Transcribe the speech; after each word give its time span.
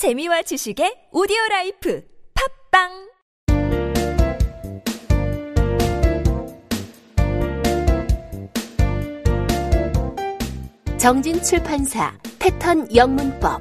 재미와 0.00 0.40
지식의 0.40 1.08
오디오 1.12 1.36
라이프 1.50 2.02
팝빵! 2.70 2.88
정진 10.96 11.42
출판사 11.42 12.16
패턴 12.38 12.88
영문법. 12.96 13.60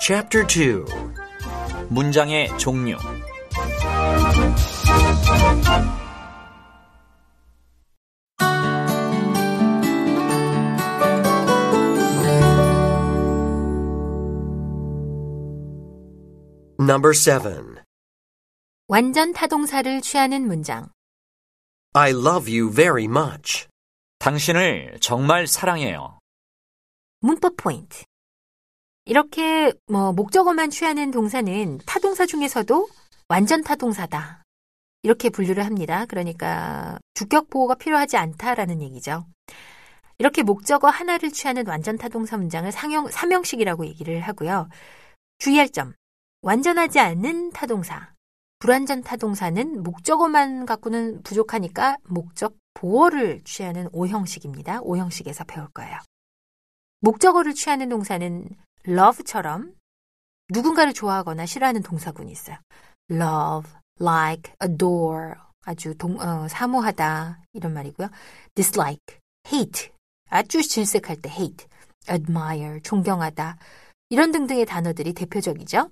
Chapter 0.00 0.46
2 0.46 0.86
문장의 1.90 2.48
종류. 2.56 2.96
Number 16.80 17.12
7 17.12 17.82
완전 18.86 19.32
타동사를 19.34 20.00
취하는 20.00 20.46
문장 20.46 20.88
I 21.92 22.10
love 22.10 22.50
you 22.50 22.72
very 22.72 23.04
much. 23.04 23.66
당신을 24.18 24.98
정말 25.00 25.46
사랑해요. 25.46 26.18
문법 27.20 27.56
포인트 27.56 28.04
이렇게 29.04 29.72
뭐 29.86 30.12
목적어만 30.12 30.70
취하는 30.70 31.10
동사는 31.10 31.78
타동사 31.86 32.24
중에서도 32.26 32.88
완전 33.28 33.62
타동사다. 33.62 34.42
이렇게 35.08 35.30
분류를 35.30 35.64
합니다. 35.64 36.04
그러니까 36.04 36.98
주격 37.14 37.48
보호가 37.48 37.76
필요하지 37.76 38.18
않다라는 38.18 38.82
얘기죠. 38.82 39.24
이렇게 40.18 40.42
목적어 40.42 40.88
하나를 40.88 41.32
취하는 41.32 41.66
완전 41.66 41.96
타동사 41.96 42.36
문장을 42.36 42.70
상형, 42.70 43.08
삼형식이라고 43.08 43.86
얘기를 43.86 44.20
하고요. 44.20 44.68
주의할 45.38 45.70
점. 45.70 45.94
완전하지 46.42 47.00
않은 47.00 47.52
타동사. 47.52 48.12
불완전 48.58 49.02
타동사는 49.02 49.82
목적어만 49.82 50.66
갖고는 50.66 51.22
부족하니까 51.22 51.96
목적 52.04 52.58
보어를 52.74 53.40
취하는 53.44 53.88
오형식입니다. 53.92 54.82
오형식에서 54.82 55.44
배울 55.44 55.68
거예요. 55.68 55.96
목적어를 57.00 57.54
취하는 57.54 57.88
동사는 57.88 58.46
love처럼 58.86 59.74
누군가를 60.50 60.92
좋아하거나 60.92 61.46
싫어하는 61.46 61.82
동사군이 61.82 62.30
있어요. 62.30 62.58
love, 63.10 63.70
like, 64.00 64.52
adore 64.62 65.34
아주 65.64 65.94
동, 65.96 66.18
어, 66.20 66.48
사모하다 66.48 67.42
이런 67.52 67.74
말이고요. 67.74 68.08
dislike, 68.54 69.18
hate 69.46 69.90
아주 70.30 70.62
질색할 70.62 71.20
때 71.20 71.30
hate, 71.30 71.66
admire 72.10 72.80
존경하다 72.82 73.58
이런 74.10 74.32
등등의 74.32 74.64
단어들이 74.66 75.12
대표적이죠. 75.12 75.90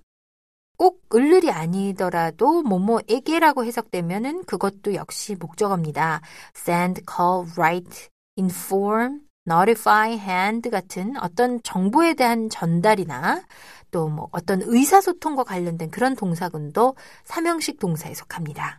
꼭 0.78 1.02
을을이 1.14 1.50
아니더라도 1.50 2.62
뭐뭐에게라고 2.62 3.64
해석되면은 3.64 4.44
그것도 4.44 4.94
역시 4.94 5.34
목적어입니다. 5.34 6.20
send, 6.54 7.02
call, 7.06 7.46
write, 7.56 8.08
inform, 8.38 9.25
notify, 9.48 10.12
hand 10.14 10.70
같은 10.70 11.16
어떤 11.18 11.62
정보에 11.62 12.14
대한 12.14 12.48
전달이나 12.50 13.42
또 13.90 14.08
뭐 14.08 14.28
어떤 14.32 14.60
의사소통과 14.62 15.44
관련된 15.44 15.90
그런 15.90 16.14
동사군도 16.16 16.96
삼형식 17.24 17.78
동사에 17.78 18.12
속합니다. 18.14 18.78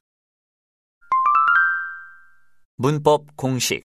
문법 2.75 3.35
공식. 3.35 3.83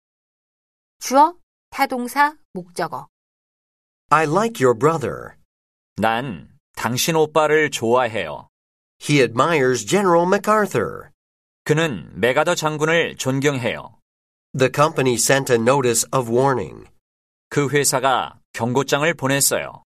주어, 0.99 1.35
타동사, 1.71 2.37
목적어. 2.53 3.09
I 4.11 4.25
like 4.25 4.63
your 4.65 4.79
brother. 4.79 5.37
난 5.97 6.49
당신 6.77 7.17
오빠를 7.17 7.71
좋아해요. 7.71 8.49
He 9.01 9.21
admires 9.23 9.87
General 9.87 10.27
MacArthur. 10.27 11.11
그는 11.65 12.11
메가더 12.15 12.55
장군을 12.55 13.17
존경해요. 13.17 13.99
The 14.58 14.70
company 14.70 15.16
sent 15.16 15.52
a 15.52 15.58
notice 15.58 16.06
of 16.12 16.32
warning. 16.32 16.86
그 17.50 17.70
회사가 17.70 18.40
경고장을 18.54 19.12
보냈어요. 19.14 19.84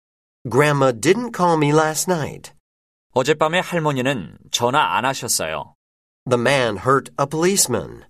Grandma 0.49 0.93
didn't 0.93 1.35
call 1.35 1.57
me 1.57 1.73
last 1.73 2.11
night. 2.11 2.53
어젯밤에 3.15 3.61
할머니는 3.61 4.39
전화 4.51 4.97
안 4.97 5.05
하셨어요. 5.05 5.75
The 6.29 6.41
man 6.41 6.79
hurt 6.79 7.11
a 7.19 7.27
policeman. 7.27 8.05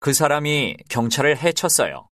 그 0.00 0.12
사람이 0.12 0.76
경찰을 0.88 1.38
해쳤어요. 1.38 2.08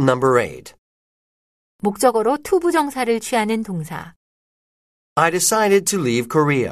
Number 0.00 0.32
8. 0.34 0.74
목적어로 1.83 2.37
투부정사를 2.37 3.19
취하는 3.19 3.61
동사. 3.61 4.13
I 5.15 5.31
decided 5.31 5.83
to 5.91 5.99
leave 5.99 6.29
Korea. 6.31 6.71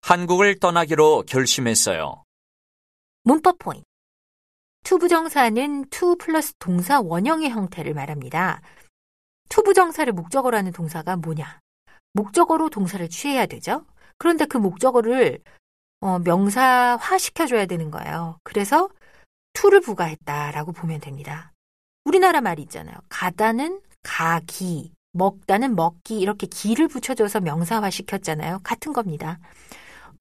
한국을 0.00 0.58
떠나기로 0.58 1.22
결심했어요. 1.22 2.24
문법 3.22 3.60
포인트. 3.60 3.84
투부정사는 4.82 5.84
to 5.88 6.16
플러스 6.16 6.52
동사 6.58 7.00
원형의 7.00 7.50
형태를 7.50 7.94
말합니다. 7.94 8.60
투부정사를 9.50 10.12
목적어로 10.12 10.56
하는 10.56 10.72
동사가 10.72 11.14
뭐냐? 11.14 11.60
목적어로 12.12 12.70
동사를 12.70 13.08
취해야 13.08 13.46
되죠? 13.46 13.86
그런데 14.18 14.46
그 14.46 14.56
목적어를 14.56 15.38
어, 16.00 16.18
명사화 16.18 17.18
시켜줘야 17.18 17.66
되는 17.66 17.92
거예요. 17.92 18.40
그래서 18.42 18.90
to를 19.52 19.80
부가했다라고 19.80 20.72
보면 20.72 20.98
됩니다. 20.98 21.52
우리나라 22.04 22.40
말이 22.40 22.62
있잖아요. 22.62 22.96
가다는 23.08 23.80
가기, 24.04 24.92
먹다는 25.12 25.74
먹기 25.74 26.20
이렇게 26.20 26.46
기를 26.46 26.86
붙여줘서 26.86 27.40
명사화 27.40 27.90
시켰잖아요. 27.90 28.60
같은 28.62 28.92
겁니다. 28.92 29.40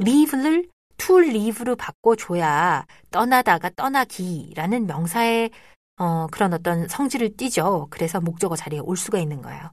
leave를 0.02 0.68
to 0.98 1.20
leave로 1.20 1.76
바꿔줘야 1.76 2.86
떠나다가 3.12 3.70
떠나기라는 3.76 4.88
명사의 4.88 5.52
어, 5.98 6.28
그런 6.32 6.54
어떤 6.54 6.88
성질을 6.88 7.38
띠죠. 7.38 7.88
그래서 7.92 8.20
목적어 8.20 8.56
자리에 8.56 8.80
올 8.80 8.98
수가 8.98 9.20
있는 9.20 9.42
거예요. 9.42 9.72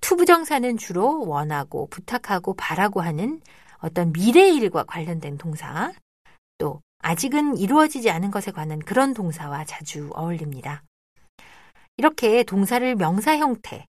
투부정사는 0.00 0.76
주로 0.78 1.26
원하고 1.26 1.86
부탁하고 1.88 2.54
바라고 2.54 3.00
하는 3.00 3.40
어떤 3.78 4.12
미래의 4.12 4.56
일과 4.56 4.84
관련된 4.84 5.36
동사, 5.38 5.92
또 6.58 6.80
아직은 7.00 7.58
이루어지지 7.58 8.10
않은 8.10 8.30
것에 8.30 8.50
관한 8.50 8.78
그런 8.78 9.12
동사와 9.12 9.64
자주 9.64 10.10
어울립니다. 10.14 10.82
이렇게 11.96 12.42
동사를 12.42 12.94
명사 12.96 13.36
형태, 13.36 13.86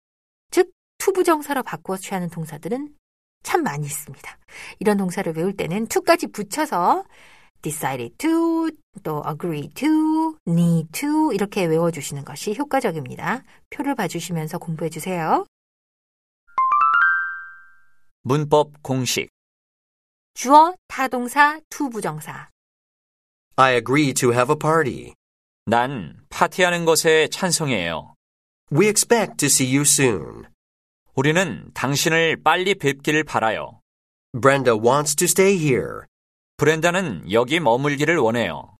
즉 0.51 0.71
투부정사로 0.99 1.63
바꾸어 1.63 1.97
취하는 1.97 2.29
동사들은 2.29 2.95
참 3.43 3.63
많이 3.63 3.85
있습니다. 3.85 4.37
이런 4.79 4.97
동사를 4.97 5.31
외울 5.35 5.55
때는 5.55 5.87
to까지 5.87 6.27
붙여서 6.27 7.05
decided 7.61 8.15
to, 8.17 8.69
또 9.03 9.23
agree 9.27 9.69
to, 9.69 10.35
need 10.47 10.91
to 10.91 11.31
이렇게 11.31 11.65
외워주시는 11.65 12.23
것이 12.23 12.53
효과적입니다. 12.55 13.43
표를 13.69 13.95
봐주시면서 13.95 14.59
공부해 14.59 14.89
주세요. 14.89 15.45
문법 18.21 18.81
공식. 18.81 19.29
주어, 20.33 20.75
타동사, 20.87 21.59
투부정사. 21.69 22.49
I 23.57 23.75
agree 23.75 24.13
to 24.13 24.31
have 24.31 24.51
a 24.51 24.57
party. 24.59 25.13
난 25.67 26.15
파티하는 26.29 26.85
것에 26.85 27.27
찬성해요. 27.29 28.13
We 28.71 28.87
expect 28.87 29.37
to 29.37 29.47
see 29.47 29.75
you 29.75 29.81
soon. 29.81 30.45
우리는 31.15 31.71
당신을 31.73 32.43
빨리 32.43 32.75
뵙기를 32.75 33.23
바라요. 33.23 33.81
Brenda 34.39 34.73
wants 34.79 35.15
to 35.15 35.25
stay 35.25 35.57
here. 35.57 36.01
브렌다는 36.57 37.31
여기 37.31 37.59
머물기를 37.59 38.17
원해요. 38.17 38.77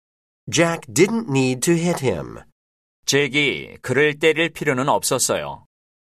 Jack 0.52 0.82
didn't 0.94 1.28
need 1.28 1.62
to 1.62 1.74
hit 1.74 2.06
him. 2.06 2.38
잭이 3.08 3.78
그를 3.82 4.20
때릴 4.20 4.50
필요는 4.50 4.88
없었어요. 4.88 5.66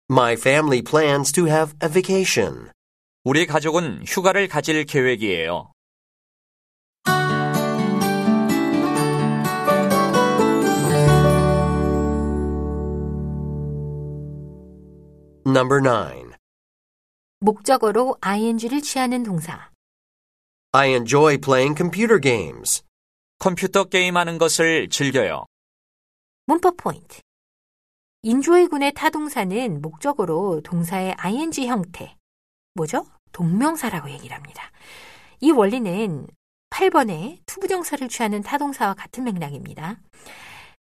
My 0.09 0.35
family 0.35 0.83
plans 0.83 1.33
to 1.33 1.47
have 1.47 1.75
a 1.83 1.91
vacation. 1.91 2.71
우리 3.25 3.47
가족은 3.47 4.05
휴가를 4.07 4.47
가질 4.47 4.85
계획이에요. 4.85 5.73
Number 15.59 15.83
9. 15.83 16.35
목적어로 17.41 18.17
ing를 18.21 18.81
취하는 18.81 19.25
동사. 19.25 19.73
I 20.71 20.91
enjoy 20.91 21.39
playing 21.39 21.77
computer 21.77 22.21
games. 22.21 22.85
컴퓨터 23.41 23.83
게임하는 23.83 24.39
것을 24.39 24.89
즐겨요. 24.89 25.47
문법 26.47 26.77
포인트. 26.77 27.21
enjoy군의 28.23 28.93
타동사는 28.95 29.83
목적으로 29.83 30.61
동사의 30.61 31.17
ing 31.19 31.67
형태, 31.67 32.15
뭐죠? 32.75 33.05
동명사라고 33.33 34.11
얘기를 34.11 34.37
합니다. 34.37 34.71
이 35.41 35.51
원리는 35.51 36.29
8번에 36.71 37.41
투부정사를 37.47 38.09
취하는 38.09 38.43
타동사와 38.43 38.95
같은 38.95 39.25
맥락입니다. 39.25 39.99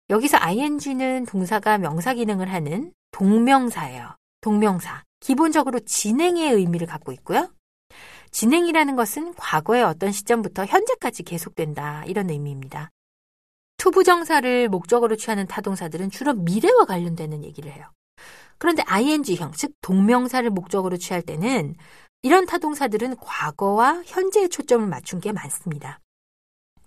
여기서 0.08 0.38
ing는 0.40 1.26
동사가 1.26 1.76
명사 1.76 2.14
기능을 2.14 2.50
하는 2.50 2.94
동명사예요. 3.10 4.16
동명사. 4.42 5.02
기본적으로 5.20 5.80
진행의 5.80 6.52
의미를 6.52 6.86
갖고 6.86 7.12
있고요. 7.12 7.50
진행이라는 8.32 8.96
것은 8.96 9.34
과거의 9.34 9.82
어떤 9.84 10.12
시점부터 10.12 10.66
현재까지 10.66 11.22
계속된다. 11.22 12.04
이런 12.06 12.28
의미입니다. 12.28 12.90
투부정사를 13.78 14.68
목적으로 14.68 15.16
취하는 15.16 15.46
타동사들은 15.46 16.10
주로 16.10 16.34
미래와 16.34 16.84
관련되는 16.84 17.44
얘기를 17.44 17.72
해요. 17.72 17.90
그런데 18.58 18.82
ing형, 18.86 19.52
즉 19.52 19.72
동명사를 19.80 20.48
목적으로 20.50 20.96
취할 20.96 21.22
때는 21.22 21.74
이런 22.22 22.46
타동사들은 22.46 23.16
과거와 23.16 24.02
현재에 24.06 24.48
초점을 24.48 24.86
맞춘 24.86 25.20
게 25.20 25.32
많습니다. 25.32 25.98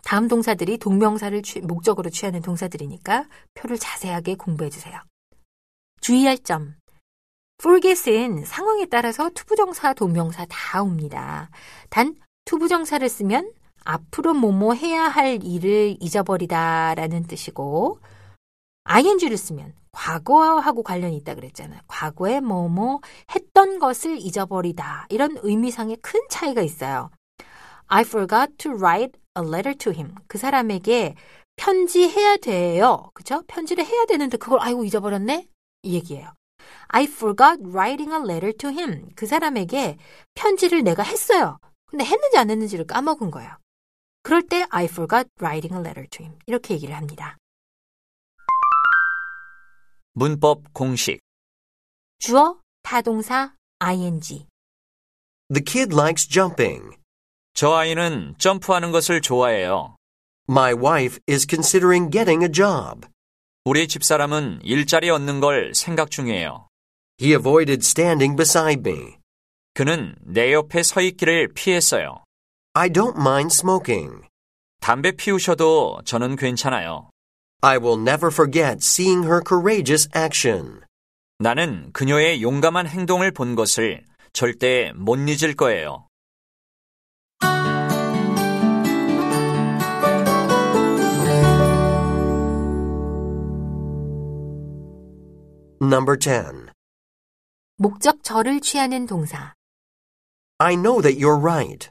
다음 0.04 0.28
동사들이 0.28 0.78
동명사를 0.78 1.42
취, 1.42 1.60
목적으로 1.62 2.10
취하는 2.10 2.42
동사들이니까 2.42 3.28
표를 3.56 3.78
자세하게 3.78 4.36
공부해 4.36 4.70
주세요. 4.70 5.02
주의할 6.00 6.38
점. 6.38 6.76
Forget은 7.62 8.46
상황에 8.46 8.86
따라서 8.86 9.30
투부정사, 9.30 9.94
동명사 9.94 10.46
다 10.50 10.82
옵니다. 10.82 11.50
단 11.90 12.16
투부정사를 12.46 13.08
쓰면 13.10 13.52
앞으로 13.84 14.34
뭐뭐 14.34 14.74
해야 14.74 15.04
할 15.04 15.44
일을 15.44 15.98
잊어버리다 16.00 16.96
라는 16.96 17.24
뜻이고 17.24 18.00
ing를 18.84 19.38
쓰면 19.38 19.74
과거하고 19.92 20.84
관련이 20.84 21.16
있다 21.18 21.36
그랬잖아요. 21.36 21.80
과거에 21.88 22.42
뭐뭐 22.42 23.00
했던 23.34 23.80
것을 23.80 24.18
잊어버리다. 24.18 25.08
이런 25.10 25.38
의미상의 25.42 25.98
큰 26.02 26.20
차이가 26.30 26.62
있어요. 26.62 27.10
I 27.88 28.02
forgot 28.02 28.58
to 28.58 28.72
write 28.74 29.14
a 29.38 29.48
letter 29.48 29.76
to 29.78 29.94
him. 29.94 30.16
그 30.28 30.38
사람에게 30.38 31.16
편지해야 31.56 32.38
돼요. 32.38 33.10
그쵸? 33.14 33.44
편지를 33.48 33.86
해야 33.86 34.06
되는데 34.06 34.38
그걸 34.38 34.60
아이고 34.62 34.84
잊어버렸네? 34.84 35.48
이 35.84 35.94
얘기예요. 35.94 36.34
I 36.88 37.04
forgot 37.04 37.60
writing 37.62 38.12
a 38.12 38.20
letter 38.20 38.54
to 38.58 38.70
him. 38.70 39.10
그 39.16 39.26
사람에게 39.26 39.98
편지를 40.34 40.84
내가 40.84 41.04
했어요. 41.04 41.58
근데 41.88 42.06
했는지 42.06 42.38
안 42.38 42.50
했는지를 42.50 42.86
까먹은 42.88 43.32
거예요. 43.32 43.52
그럴 44.24 44.42
때 44.42 44.66
I 44.70 44.86
forgot 44.86 45.28
writing 45.40 45.76
a 45.76 45.80
letter 45.80 46.08
to 46.10 46.26
him. 46.26 46.40
이렇게 46.46 46.74
얘기를 46.74 46.96
합니다. 46.96 47.38
문법 50.14 50.74
공식. 50.74 51.20
주어, 52.20 52.60
타동사, 52.84 53.54
ing. 53.80 54.46
The 55.54 55.64
kid 55.64 55.94
likes 55.94 56.28
jumping. 56.28 56.98
저 57.54 57.74
아이는 57.74 58.36
점프하는 58.38 58.92
것을 58.92 59.22
좋아해요. 59.22 59.96
My 60.50 60.74
wife 60.74 61.20
is 61.30 61.46
considering 61.48 62.12
getting 62.12 62.44
a 62.44 62.52
job. 62.52 63.08
우리 63.64 63.88
집사람은 63.88 64.62
일자리 64.64 65.10
얻는 65.10 65.40
걸 65.40 65.74
생각 65.74 66.12
중이에요. 66.12 66.68
He 67.18 67.34
avoided 67.34 67.86
standing 67.86 68.36
beside 68.36 68.82
me. 68.86 69.18
그는 69.74 70.16
내 70.22 70.52
옆에 70.52 70.84
서 70.84 71.02
있기를 71.02 71.54
피했어요. 71.54 72.24
I 72.74 72.90
don't 72.90 73.16
mind 73.18 73.54
smoking. 73.54 74.28
담배 74.82 75.14
피우셔도 75.14 76.02
저는 76.04 76.36
괜찮아요. 76.36 77.10
I 77.62 77.78
will 77.78 78.00
never 78.00 78.28
forget 78.28 78.80
seeing 78.82 79.26
her 79.26 79.42
courageous 79.48 80.10
action. 80.16 80.82
나는 81.40 81.92
그녀의 81.94 82.42
용감한 82.42 82.88
행동을 82.88 83.32
본 83.32 83.56
것을 83.56 84.04
절대 84.34 84.92
못 84.94 85.18
잊을 85.18 85.56
거예요. 85.56 86.08
Number 95.82 96.18
10. 96.20 96.75
목적절을 97.78 98.62
취하는 98.62 99.06
동사. 99.06 99.54
I 100.60 100.76
know 100.76 101.02
that 101.02 101.20
you're 101.20 101.42
right. 101.42 101.90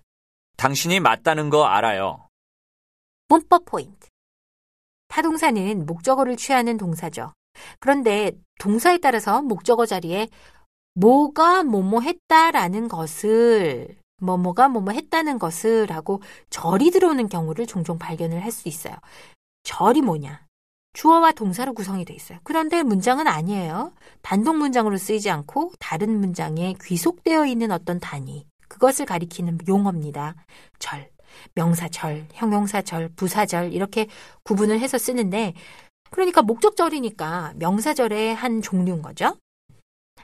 당신이 0.56 1.00
맞다는 1.00 1.50
거 1.50 1.64
알아요. 1.64 2.28
문법 3.28 3.66
포인트. 3.66 4.08
타동사는 5.08 5.84
목적어를 5.84 6.36
취하는 6.36 6.78
동사죠. 6.78 7.32
그런데 7.80 8.32
동사에 8.58 8.98
따라서 8.98 9.42
목적어 9.42 9.84
자리에 9.86 10.28
뭐가 10.94 11.64
뭐뭐 11.64 12.00
했다라는 12.00 12.88
것을 12.88 13.98
뭐뭐가 14.22 14.68
뭐뭐 14.68 14.92
했다는 14.92 15.38
것을 15.38 15.90
하고 15.92 16.22
절이 16.50 16.90
들어오는 16.92 17.28
경우를 17.28 17.66
종종 17.66 17.98
발견을 17.98 18.42
할 18.42 18.50
수 18.50 18.68
있어요. 18.68 18.94
절이 19.64 20.00
뭐냐? 20.02 20.43
주어와 20.94 21.32
동사로 21.32 21.74
구성이 21.74 22.04
돼 22.04 22.14
있어요. 22.14 22.38
그런데 22.44 22.82
문장은 22.82 23.26
아니에요. 23.26 23.92
단독 24.22 24.56
문장으로 24.56 24.96
쓰이지 24.96 25.28
않고 25.28 25.72
다른 25.78 26.18
문장에 26.18 26.74
귀속되어 26.82 27.46
있는 27.46 27.70
어떤 27.70 28.00
단위, 28.00 28.46
그것을 28.68 29.04
가리키는 29.04 29.58
용어입니다. 29.68 30.36
절, 30.78 31.10
명사절, 31.54 32.28
형용사절, 32.32 33.10
부사절 33.16 33.72
이렇게 33.72 34.06
구분을 34.44 34.80
해서 34.80 34.96
쓰는데 34.96 35.54
그러니까 36.10 36.42
목적절이니까 36.42 37.54
명사절의 37.56 38.34
한 38.34 38.62
종류인 38.62 39.02
거죠. 39.02 39.36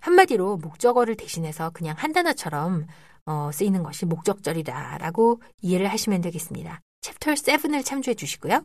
한마디로 0.01 0.57
목적어를 0.59 1.17
대신해서 1.17 1.71
그냥 1.71 1.97
한 1.99 2.13
단어처럼 2.13 2.87
어, 3.27 3.51
쓰이는 3.53 3.83
것이 3.83 4.07
목적절이다라고 4.07 5.43
이해를 5.63 5.89
하시면 5.89 6.21
되겠습니다. 6.23 6.81
챕터 7.01 7.33
7을 7.33 7.85
참조해 7.85 8.15
주시고요. 8.15 8.65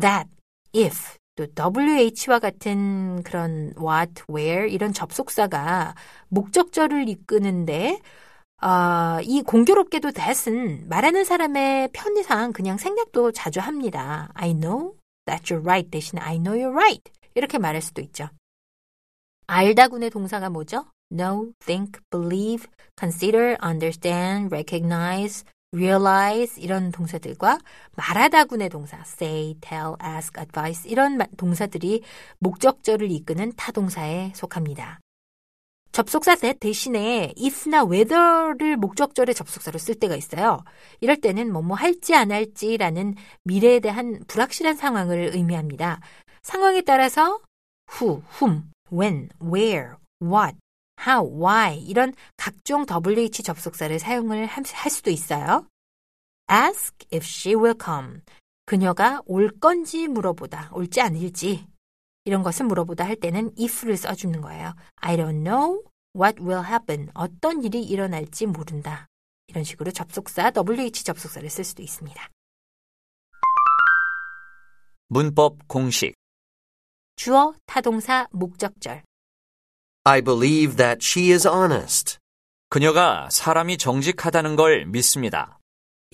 that, 0.00 0.28
if, 0.74 1.16
또 1.36 1.46
wh와 1.46 2.38
같은 2.38 3.22
그런 3.22 3.72
what, 3.78 4.22
where 4.30 4.70
이런 4.70 4.92
접속사가 4.92 5.94
목적절을 6.28 7.08
이끄는데 7.08 8.00
어, 8.62 9.20
이 9.22 9.42
공교롭게도 9.42 10.12
that은 10.12 10.88
말하는 10.88 11.24
사람의 11.24 11.90
편의상 11.92 12.52
그냥 12.52 12.78
생략도 12.78 13.32
자주 13.32 13.60
합니다. 13.60 14.30
I 14.34 14.54
know 14.54 14.94
that 15.26 15.52
you're 15.52 15.64
right 15.64 15.90
대신 15.90 16.18
I 16.18 16.36
know 16.36 16.58
you're 16.58 16.72
right 16.72 17.12
이렇게 17.34 17.58
말할 17.58 17.82
수도 17.82 18.00
있죠. 18.00 18.28
알다군의 19.46 20.10
동사가 20.10 20.48
뭐죠? 20.48 20.86
know, 21.14 21.52
think, 21.60 22.00
believe, 22.10 22.66
consider, 22.96 23.56
understand, 23.62 24.50
recognize, 24.50 25.44
realize 25.74 26.62
이런 26.62 26.92
동사들과 26.92 27.58
말하다군의 27.96 28.68
동사 28.68 29.02
say, 29.06 29.56
tell, 29.60 29.94
ask, 30.02 30.40
advise 30.40 30.90
이런 30.90 31.18
동사들이 31.36 32.02
목적절을 32.38 33.10
이끄는 33.10 33.52
타동사에 33.56 34.32
속합니다. 34.34 35.00
접속사 35.92 36.34
대신에 36.58 37.32
if나 37.40 37.84
whether를 37.84 38.76
목적절의 38.76 39.32
접속사로 39.34 39.78
쓸 39.78 39.94
때가 39.94 40.16
있어요. 40.16 40.64
이럴 41.00 41.20
때는 41.20 41.52
뭐뭐 41.52 41.76
할지 41.76 42.16
안 42.16 42.32
할지라는 42.32 43.14
미래에 43.44 43.78
대한 43.78 44.24
불확실한 44.26 44.74
상황을 44.74 45.30
의미합니다. 45.34 46.00
상황에 46.42 46.80
따라서 46.80 47.38
who, 47.92 48.22
whom, 48.40 48.70
when, 48.92 49.28
where, 49.40 49.94
what, 50.20 50.56
how, 51.06 51.26
why 51.26 51.78
이런 51.78 52.12
각종 52.36 52.86
WH 52.86 53.42
접속사를 53.42 53.98
사용을 53.98 54.46
할 54.46 54.64
수도 54.90 55.10
있어요. 55.10 55.66
ask 56.50 56.94
if 57.12 57.24
she 57.24 57.54
will 57.54 57.76
come. 57.82 58.20
그녀가 58.66 59.20
올 59.26 59.50
건지 59.60 60.08
물어보다, 60.08 60.70
올지 60.72 61.00
아닐지 61.00 61.66
이런 62.24 62.42
것을 62.42 62.66
물어보다 62.66 63.04
할 63.04 63.16
때는 63.16 63.52
if를 63.58 63.96
써주는 63.96 64.40
거예요. 64.40 64.74
I 64.96 65.16
don't 65.16 65.44
know 65.44 65.82
what 66.16 66.42
will 66.42 66.64
happen. 66.64 67.10
어떤 67.14 67.62
일이 67.62 67.82
일어날지 67.82 68.46
모른다. 68.46 69.06
이런 69.48 69.64
식으로 69.64 69.90
접속사, 69.90 70.52
WH 70.56 71.04
접속사를 71.04 71.48
쓸 71.50 71.64
수도 71.64 71.82
있습니다. 71.82 72.28
문법 75.08 75.68
공식. 75.68 76.14
주어, 77.16 77.54
타동사, 77.66 78.26
목적절. 78.32 79.02
I 80.06 80.20
believe 80.20 80.76
that 80.76 81.00
she 81.02 81.32
is 81.32 81.48
honest. 81.48 82.18
그녀가 82.68 83.26
사람이 83.30 83.78
정직하다는 83.78 84.54
걸 84.54 84.84
믿습니다. 84.84 85.58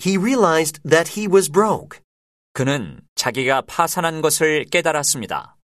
He 0.01 0.17
realized 0.17 0.81
that 0.89 1.19
he 1.19 1.27
was 1.27 1.51
broke. 1.51 2.01
그는 2.53 3.01
자기가 3.17 3.63
파산한 3.63 4.23
것을 4.23 4.67
깨달았습니다. 4.67 5.57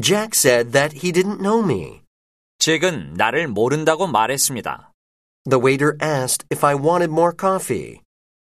Jack 0.00 0.30
said 0.34 0.72
that 0.72 0.96
he 0.96 1.12
didn't 1.12 1.42
know 1.42 1.62
me. 1.62 2.02
잭은 2.58 3.14
나를 3.14 3.46
모른다고 3.46 4.08
말했습니다. 4.08 4.92
The 5.48 5.62
waiter 5.62 5.96
asked 6.02 6.46
if 6.52 6.66
I 6.66 6.74
wanted 6.74 7.12
more 7.12 7.32
coffee. 7.38 8.00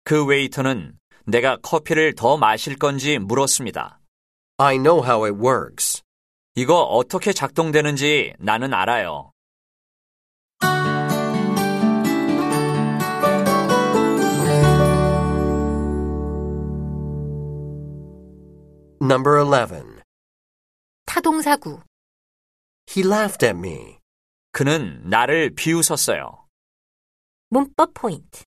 그 0.06 0.26
웨이터는 0.26 0.98
내가 1.26 1.58
커피를 1.58 2.16
더 2.16 2.38
마실 2.38 2.78
건지 2.78 3.20
물었습니다. 3.20 4.00
I 4.58 4.78
know 4.78 5.04
how 5.04 5.26
it 5.26 5.38
works. 5.38 6.02
이거 6.60 6.82
어떻게 6.82 7.32
작동되는지 7.32 8.34
나는 8.38 8.74
알아요. 8.74 9.32
Number 19.02 19.40
11. 19.40 20.04
타동사구. 21.06 21.80
He 22.94 23.06
laughed 23.06 23.46
at 23.46 23.58
me. 23.58 24.00
그는 24.52 25.02
나를 25.06 25.56
비웃었어요. 25.56 26.46
문법 27.52 27.94
포인트. 27.94 28.44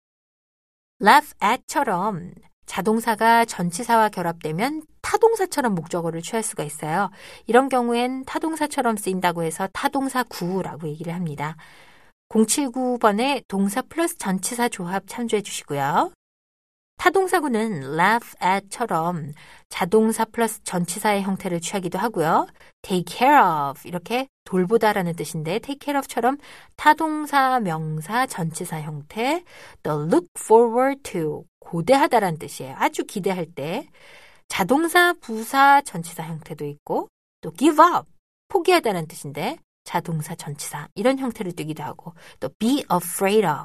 laugh 1.00 1.33
at처럼 1.40 2.35
자동사가 2.66 3.45
전치사와 3.45 4.09
결합되면 4.11 4.83
타동사처럼 5.02 5.75
목적어를 5.75 6.23
취할 6.23 6.42
수가 6.42 6.62
있어요. 6.64 7.11
이런 7.47 7.69
경우엔 7.69 8.25
타동사처럼 8.25 8.97
쓰인다고 8.97 9.42
해서 9.42 9.69
타동사 9.73 10.23
구라고 10.23 10.88
얘기를 10.88 11.14
합니다. 11.14 11.57
079번에 12.31 13.42
동사 13.47 13.83
플러스 13.83 14.16
전치사 14.16 14.69
조합 14.69 15.04
참조해 15.07 15.42
주시고요. 15.42 16.12
타동사구는 16.97 17.99
laugh 17.99 18.37
at처럼 18.40 19.33
자동사 19.69 20.25
플러스 20.25 20.62
전치사의 20.62 21.23
형태를 21.23 21.61
취하기도 21.61 21.99
하고요. 21.99 22.47
take 22.83 23.04
care 23.09 23.37
of 23.37 23.81
이렇게 23.85 24.28
돌보다라는 24.45 25.14
뜻인데 25.16 25.59
take 25.59 25.78
care 25.83 25.99
of처럼 25.99 26.38
타동사, 26.76 27.59
명사, 27.59 28.26
전치사 28.26 28.81
형태 28.83 29.42
또 29.83 30.02
look 30.02 30.28
forward 30.38 31.02
to 31.02 31.45
고대하다라는 31.62 32.38
뜻이에요. 32.38 32.75
아주 32.78 33.04
기대할 33.04 33.47
때 33.47 33.88
자동사, 34.49 35.14
부사, 35.14 35.81
전치사 35.83 36.25
형태도 36.25 36.64
있고 36.66 37.09
또 37.40 37.52
give 37.52 37.83
up 37.85 38.07
포기하다는 38.49 39.07
뜻인데 39.09 39.59
자동사, 39.85 40.35
전치사 40.35 40.88
이런 40.95 41.19
형태를 41.19 41.52
띠기도 41.52 41.83
하고 41.83 42.12
또 42.38 42.49
be 42.59 42.85
afraid 42.92 43.47
of 43.47 43.64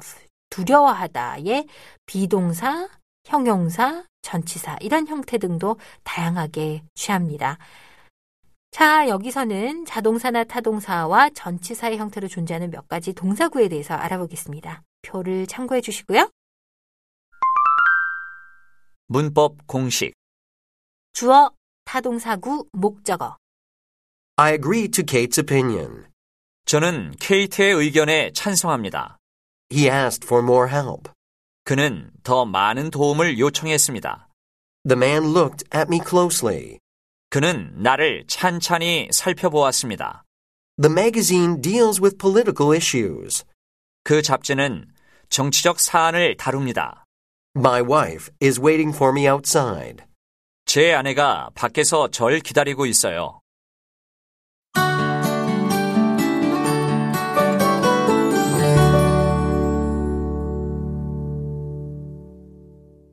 두려워하다의 0.50 1.66
비동사, 2.06 2.88
형용사, 3.24 4.04
전치사 4.22 4.78
이런 4.80 5.06
형태 5.06 5.38
등도 5.38 5.78
다양하게 6.04 6.82
취합니다. 6.94 7.58
자, 8.70 9.08
여기서는 9.08 9.84
자동사나 9.86 10.44
타동사와 10.44 11.30
전치사의 11.30 11.98
형태로 11.98 12.28
존재하는 12.28 12.70
몇 12.70 12.88
가지 12.88 13.12
동사구에 13.12 13.68
대해서 13.68 13.94
알아보겠습니다. 13.94 14.82
표를 15.02 15.46
참고해 15.46 15.80
주시고요. 15.80 16.30
문법 19.10 19.66
공식. 19.66 20.12
주어, 21.14 21.50
타동사구, 21.86 22.68
목적어. 22.72 23.38
I 24.36 24.52
agree 24.52 24.88
to 24.88 25.02
Kate's 25.02 25.38
opinion. 25.38 26.06
저는 26.66 27.16
케이트의 27.18 27.72
의견에 27.72 28.30
찬성합니다. 28.34 29.16
He 29.72 29.88
asked 29.88 30.26
for 30.26 30.44
more 30.44 30.70
help. 30.70 31.10
그는 31.64 32.10
더 32.22 32.44
많은 32.44 32.90
도움을 32.90 33.38
요청했습니다. 33.38 34.28
The 34.86 35.02
man 35.02 35.34
looked 35.34 35.64
at 35.74 35.88
me 35.88 36.00
closely. 36.06 36.78
그는 37.30 37.72
나를 37.76 38.24
찬찬히 38.26 39.08
살펴보았습니다. 39.10 40.24
The 40.80 40.92
magazine 40.92 41.62
deals 41.62 41.98
with 42.02 42.18
political 42.18 42.76
issues. 42.76 43.44
그 44.04 44.20
잡지는 44.20 44.86
정치적 45.30 45.80
사안을 45.80 46.36
다룹니다. 46.36 47.06
My 47.60 47.82
wife 47.82 48.30
is 48.40 48.60
waiting 48.60 48.94
for 48.94 49.12
me 49.12 49.28
outside. 49.28 50.04
제 50.64 50.94
아내가 50.94 51.50
밖에서 51.56 52.06
절 52.06 52.38
기다리고 52.38 52.86
있어요. 52.86 53.40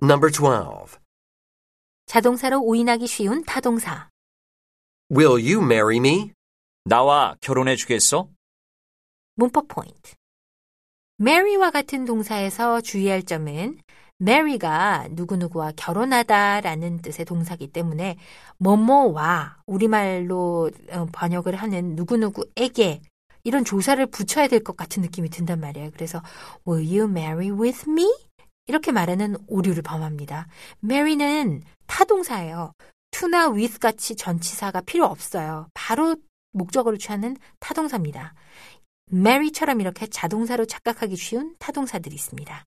Number 0.03 0.31
12. 0.31 0.99
자동사로 2.05 2.61
오인하기 2.61 3.07
쉬운 3.07 3.43
타동사. 3.45 4.09
Will 5.09 5.41
you 5.41 5.65
marry 5.65 5.97
me? 5.97 6.33
나와 6.83 7.35
결혼해 7.41 7.75
주겠어? 7.75 8.29
문법 9.33 9.67
포인트. 9.69 10.13
mary와 11.19 11.71
같은 11.71 12.05
동사에서 12.05 12.81
주의할 12.81 13.23
점은 13.23 13.79
mary가 14.21 15.07
누구누구와 15.11 15.73
결혼하다라는 15.75 17.01
뜻의 17.01 17.25
동사기 17.25 17.67
때문에 17.67 18.17
뭐뭐와 18.57 19.57
우리말로 19.65 20.71
어, 20.91 21.07
번역을 21.11 21.55
하는 21.55 21.95
누구누구에게 21.95 23.01
이런 23.43 23.63
조사를 23.63 24.03
붙여야 24.07 24.47
될 24.47 24.63
것 24.63 24.75
같은 24.75 25.01
느낌이 25.03 25.29
든단 25.29 25.59
말이에요. 25.59 25.91
그래서 25.93 26.21
will 26.67 26.87
you 26.87 27.09
marry 27.09 27.51
with 27.51 27.89
me? 27.89 28.11
이렇게 28.67 28.91
말하는 28.91 29.35
오류를 29.47 29.83
범합니다. 29.83 30.47
mary는 30.83 31.61
타동사예요. 31.85 32.71
to나 33.11 33.49
with 33.49 33.79
같이 33.79 34.15
전치사가 34.15 34.81
필요 34.81 35.05
없어요. 35.05 35.67
바로 35.73 36.15
목적어를 36.53 36.97
취하는 36.97 37.37
타동사입니다. 37.59 38.33
mary처럼 39.13 39.81
이렇게 39.81 40.07
자동사로 40.07 40.65
착각하기 40.65 41.15
쉬운 41.15 41.55
타동사들이 41.59 42.15
있습니다. 42.15 42.63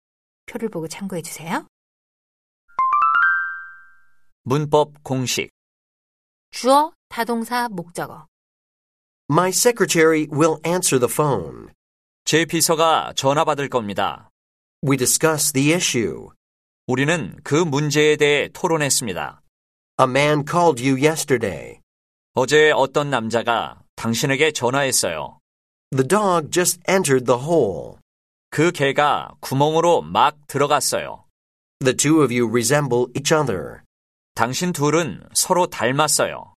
표를 0.49 0.69
보고 0.69 0.89
참고해 0.89 1.23
주세요. 1.23 1.67
문법 4.43 5.05
공식. 5.05 5.51
주어, 6.51 6.93
타동사, 7.09 7.69
목적어. 7.69 8.27
My 9.31 9.51
secretary 9.51 10.27
will 10.33 10.57
answer 10.67 10.99
the 10.99 11.13
phone. 11.13 11.69
제 12.25 12.47
비서가 12.47 13.13
전화 13.15 13.45
받을 13.45 13.69
겁니다. 13.69 14.31
We 14.83 14.97
discuss 14.97 15.53
the 15.53 15.75
issue. 15.75 16.31
우리는 16.87 17.37
그 17.45 17.55
문제에 17.55 18.17
대해 18.17 18.49
토론했습니다. 18.53 19.43
A 20.01 20.05
man 20.05 20.45
called 20.49 20.83
you 20.83 20.97
yesterday. 20.97 21.81
어제 22.35 22.71
어떤 22.71 23.11
남자가 23.11 23.83
당신에게 23.97 24.53
전화했어요. 24.53 25.39
The 25.91 26.07
dog 26.07 26.51
just 26.51 26.81
entered 26.89 27.27
the 27.27 27.39
hole. 27.39 27.99
그 28.51 28.73
개가 28.73 29.35
구멍으로 29.41 30.03
막 30.03 30.37
들어갔어요. 30.47 31.25
The 31.81 31.97
two 31.97 32.23
of 32.23 32.35
you 32.35 32.49
resemble 32.49 33.07
each 33.17 33.35
other. 33.35 33.83
당신 34.35 34.73
둘은 34.73 35.23
서로 35.35 35.67
닮았어요. 35.67 36.55